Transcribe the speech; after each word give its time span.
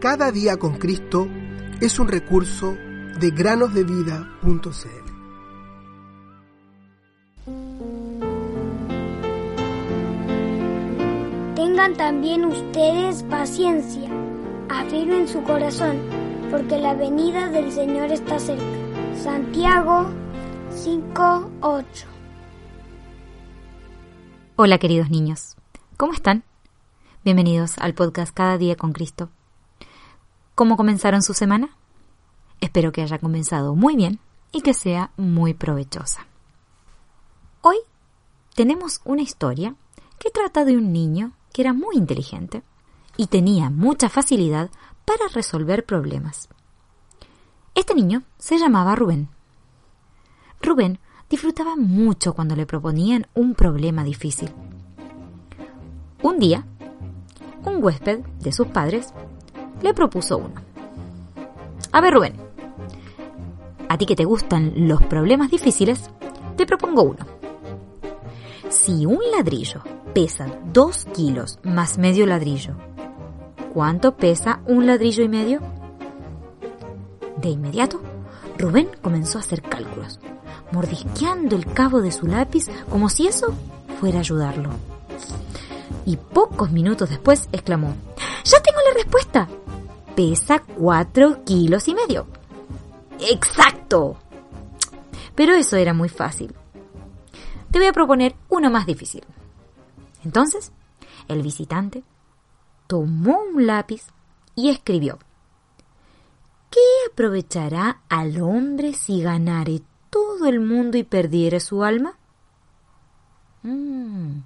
Cada 0.00 0.32
día 0.32 0.56
con 0.56 0.78
Cristo 0.78 1.28
es 1.78 1.98
un 1.98 2.08
recurso 2.08 2.74
de 3.20 3.30
granosdevida.cl. 3.32 4.64
Tengan 11.54 11.94
también 11.98 12.46
ustedes 12.46 13.22
paciencia, 13.24 14.08
afirmen 14.70 15.28
su 15.28 15.42
corazón, 15.42 15.98
porque 16.50 16.78
la 16.78 16.94
venida 16.94 17.50
del 17.50 17.70
Señor 17.70 18.10
está 18.10 18.38
cerca. 18.38 18.64
Santiago 19.22 20.06
5:8 20.70 22.06
Hola 24.56 24.78
queridos 24.78 25.10
niños, 25.10 25.56
¿cómo 25.98 26.14
están? 26.14 26.44
Bienvenidos 27.22 27.76
al 27.76 27.92
podcast 27.92 28.32
Cada 28.32 28.56
día 28.56 28.76
con 28.76 28.94
Cristo. 28.94 29.28
¿Cómo 30.60 30.76
comenzaron 30.76 31.22
su 31.22 31.32
semana? 31.32 31.70
Espero 32.60 32.92
que 32.92 33.00
haya 33.00 33.18
comenzado 33.18 33.74
muy 33.74 33.96
bien 33.96 34.20
y 34.52 34.60
que 34.60 34.74
sea 34.74 35.10
muy 35.16 35.54
provechosa. 35.54 36.26
Hoy 37.62 37.76
tenemos 38.54 39.00
una 39.06 39.22
historia 39.22 39.74
que 40.18 40.28
trata 40.28 40.66
de 40.66 40.76
un 40.76 40.92
niño 40.92 41.32
que 41.54 41.62
era 41.62 41.72
muy 41.72 41.96
inteligente 41.96 42.62
y 43.16 43.28
tenía 43.28 43.70
mucha 43.70 44.10
facilidad 44.10 44.68
para 45.06 45.28
resolver 45.32 45.86
problemas. 45.86 46.50
Este 47.74 47.94
niño 47.94 48.24
se 48.36 48.58
llamaba 48.58 48.94
Rubén. 48.94 49.30
Rubén 50.60 50.98
disfrutaba 51.30 51.74
mucho 51.74 52.34
cuando 52.34 52.54
le 52.54 52.66
proponían 52.66 53.28
un 53.32 53.54
problema 53.54 54.04
difícil. 54.04 54.52
Un 56.22 56.38
día, 56.38 56.66
un 57.64 57.82
huésped 57.82 58.20
de 58.40 58.52
sus 58.52 58.66
padres 58.66 59.14
le 59.82 59.94
propuso 59.94 60.38
uno. 60.38 60.54
A 61.92 62.00
ver, 62.00 62.14
Rubén, 62.14 62.34
a 63.88 63.98
ti 63.98 64.06
que 64.06 64.16
te 64.16 64.24
gustan 64.24 64.72
los 64.88 65.02
problemas 65.02 65.50
difíciles, 65.50 66.10
te 66.56 66.66
propongo 66.66 67.02
uno. 67.02 67.26
Si 68.68 69.04
un 69.04 69.18
ladrillo 69.32 69.82
pesa 70.14 70.46
dos 70.72 71.06
kilos 71.06 71.58
más 71.64 71.98
medio 71.98 72.26
ladrillo, 72.26 72.74
¿cuánto 73.74 74.16
pesa 74.16 74.60
un 74.66 74.86
ladrillo 74.86 75.24
y 75.24 75.28
medio? 75.28 75.60
De 77.38 77.48
inmediato, 77.48 78.00
Rubén 78.58 78.88
comenzó 79.02 79.38
a 79.38 79.40
hacer 79.40 79.62
cálculos, 79.62 80.20
mordisqueando 80.70 81.56
el 81.56 81.66
cabo 81.66 82.00
de 82.00 82.12
su 82.12 82.26
lápiz 82.26 82.66
como 82.90 83.08
si 83.08 83.26
eso 83.26 83.54
fuera 83.98 84.20
ayudarlo. 84.20 84.70
Y 86.06 86.16
pocos 86.16 86.70
minutos 86.70 87.10
después 87.10 87.48
exclamó, 87.52 87.94
¡Ya 88.44 88.60
tengo 88.62 88.78
la 88.88 88.94
respuesta! 88.94 89.48
Pesa 90.20 90.58
cuatro 90.58 91.42
kilos 91.46 91.88
y 91.88 91.94
medio. 91.94 92.26
¡Exacto! 93.20 94.18
Pero 95.34 95.54
eso 95.54 95.78
era 95.78 95.94
muy 95.94 96.10
fácil. 96.10 96.54
Te 97.70 97.78
voy 97.78 97.88
a 97.88 97.94
proponer 97.94 98.36
uno 98.50 98.68
más 98.68 98.84
difícil. 98.84 99.24
Entonces, 100.22 100.72
el 101.26 101.40
visitante 101.40 102.04
tomó 102.86 103.40
un 103.44 103.66
lápiz 103.66 104.08
y 104.54 104.68
escribió 104.68 105.18
¿Qué 106.68 106.80
aprovechará 107.10 108.02
al 108.10 108.42
hombre 108.42 108.92
si 108.92 109.22
ganare 109.22 109.80
todo 110.10 110.44
el 110.44 110.60
mundo 110.60 110.98
y 110.98 111.02
perdiere 111.02 111.60
su 111.60 111.82
alma? 111.82 112.18
Mm. 113.62 114.40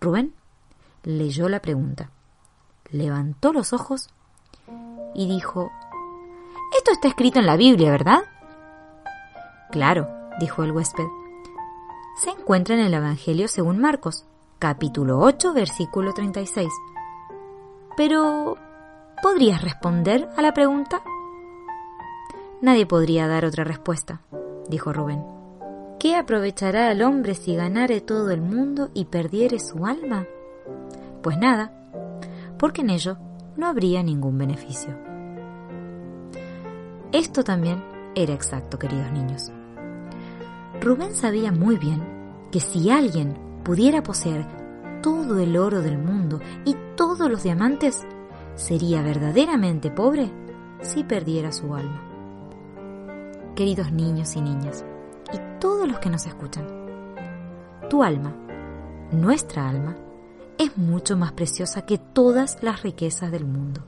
Rubén 0.00 0.34
leyó 1.04 1.48
la 1.48 1.62
pregunta, 1.62 2.10
levantó 2.90 3.52
los 3.52 3.72
ojos 3.72 4.08
y 5.16 5.26
dijo 5.26 5.72
Esto 6.76 6.92
está 6.92 7.08
escrito 7.08 7.38
en 7.38 7.46
la 7.46 7.56
Biblia, 7.56 7.90
¿verdad? 7.90 8.24
Claro, 9.70 10.08
dijo 10.38 10.62
el 10.62 10.72
huésped. 10.72 11.06
Se 12.16 12.30
encuentra 12.30 12.74
en 12.74 12.82
el 12.82 12.94
Evangelio 12.94 13.48
según 13.48 13.78
Marcos, 13.78 14.26
capítulo 14.58 15.18
8, 15.20 15.52
versículo 15.54 16.12
36. 16.12 16.68
Pero, 17.96 18.56
¿podrías 19.22 19.62
responder 19.62 20.28
a 20.36 20.42
la 20.42 20.52
pregunta? 20.52 21.02
Nadie 22.60 22.86
podría 22.86 23.26
dar 23.26 23.44
otra 23.44 23.64
respuesta, 23.64 24.20
dijo 24.68 24.92
Rubén. 24.92 25.24
¿Qué 25.98 26.14
aprovechará 26.14 26.92
el 26.92 27.02
hombre 27.02 27.34
si 27.34 27.56
ganare 27.56 28.00
todo 28.02 28.30
el 28.30 28.42
mundo 28.42 28.90
y 28.92 29.06
perdiere 29.06 29.58
su 29.60 29.86
alma? 29.86 30.26
Pues 31.22 31.38
nada, 31.38 31.72
porque 32.58 32.82
en 32.82 32.90
ello 32.90 33.16
no 33.56 33.66
habría 33.66 34.02
ningún 34.02 34.38
beneficio. 34.38 34.96
Esto 37.12 37.44
también 37.44 37.82
era 38.14 38.34
exacto, 38.34 38.78
queridos 38.78 39.10
niños. 39.12 39.52
Rubén 40.80 41.14
sabía 41.14 41.52
muy 41.52 41.76
bien 41.76 42.02
que 42.50 42.60
si 42.60 42.90
alguien 42.90 43.36
pudiera 43.64 44.02
poseer 44.02 44.46
todo 45.02 45.38
el 45.40 45.56
oro 45.56 45.82
del 45.82 45.98
mundo 45.98 46.40
y 46.64 46.76
todos 46.96 47.30
los 47.30 47.42
diamantes, 47.42 48.06
sería 48.54 49.02
verdaderamente 49.02 49.90
pobre 49.90 50.30
si 50.82 51.04
perdiera 51.04 51.52
su 51.52 51.74
alma 51.74 52.06
queridos 53.56 53.90
niños 53.90 54.36
y 54.36 54.42
niñas, 54.42 54.84
y 55.32 55.38
todos 55.58 55.88
los 55.88 55.98
que 55.98 56.10
nos 56.10 56.26
escuchan. 56.26 56.66
Tu 57.88 58.04
alma, 58.04 58.32
nuestra 59.10 59.68
alma, 59.68 59.96
es 60.58 60.76
mucho 60.76 61.16
más 61.16 61.32
preciosa 61.32 61.82
que 61.82 61.98
todas 61.98 62.62
las 62.62 62.82
riquezas 62.82 63.30
del 63.30 63.44
mundo. 63.44 63.82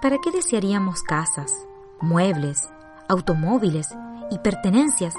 ¿Para 0.00 0.18
qué 0.18 0.30
desearíamos 0.30 1.02
casas, 1.02 1.52
muebles, 2.00 2.68
automóviles 3.08 3.88
y 4.30 4.38
pertenencias 4.38 5.14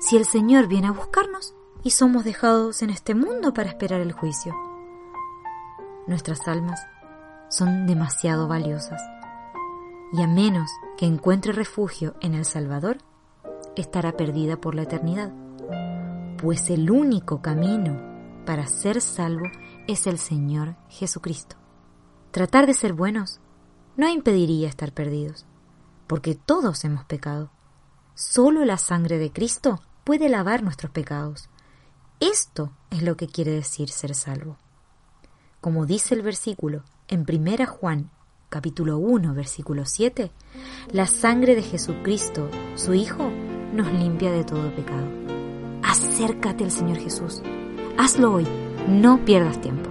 si 0.00 0.16
el 0.16 0.24
Señor 0.24 0.66
viene 0.66 0.88
a 0.88 0.92
buscarnos 0.92 1.54
y 1.82 1.90
somos 1.90 2.24
dejados 2.24 2.82
en 2.82 2.90
este 2.90 3.14
mundo 3.14 3.54
para 3.54 3.68
esperar 3.68 4.00
el 4.00 4.12
juicio? 4.12 4.54
Nuestras 6.06 6.46
almas 6.48 6.80
son 7.48 7.86
demasiado 7.86 8.48
valiosas 8.48 9.00
y 10.12 10.22
a 10.22 10.26
menos 10.26 10.70
que 10.96 11.06
encuentre 11.06 11.52
refugio 11.52 12.14
en 12.20 12.34
el 12.34 12.44
Salvador, 12.44 12.98
estará 13.76 14.12
perdida 14.12 14.56
por 14.56 14.74
la 14.74 14.82
eternidad, 14.82 15.32
pues 16.38 16.70
el 16.70 16.90
único 16.90 17.42
camino 17.42 18.15
para 18.46 18.66
ser 18.66 19.02
salvo 19.02 19.44
es 19.86 20.06
el 20.06 20.18
Señor 20.18 20.76
Jesucristo. 20.88 21.56
Tratar 22.30 22.66
de 22.66 22.72
ser 22.72 22.94
buenos 22.94 23.40
no 23.96 24.08
impediría 24.08 24.68
estar 24.68 24.92
perdidos, 24.92 25.44
porque 26.06 26.34
todos 26.34 26.84
hemos 26.84 27.04
pecado. 27.04 27.50
Solo 28.14 28.64
la 28.64 28.78
sangre 28.78 29.18
de 29.18 29.30
Cristo 29.30 29.82
puede 30.04 30.30
lavar 30.30 30.62
nuestros 30.62 30.90
pecados. 30.92 31.50
Esto 32.20 32.72
es 32.90 33.02
lo 33.02 33.16
que 33.16 33.26
quiere 33.26 33.50
decir 33.50 33.90
ser 33.90 34.14
salvo. 34.14 34.56
Como 35.60 35.84
dice 35.84 36.14
el 36.14 36.22
versículo 36.22 36.84
en 37.08 37.26
1 37.28 37.66
Juan 37.66 38.10
capítulo 38.48 38.98
1, 38.98 39.34
versículo 39.34 39.84
7, 39.84 40.30
la 40.92 41.06
sangre 41.06 41.56
de 41.56 41.62
Jesucristo, 41.62 42.48
su 42.76 42.94
Hijo, 42.94 43.30
nos 43.72 43.92
limpia 43.92 44.30
de 44.30 44.44
todo 44.44 44.74
pecado. 44.74 45.08
Acércate 45.82 46.64
al 46.64 46.70
Señor 46.70 46.98
Jesús. 46.98 47.42
Hazlo 47.98 48.34
hoy, 48.34 48.46
no 48.88 49.24
pierdas 49.24 49.58
tiempo. 49.60 49.85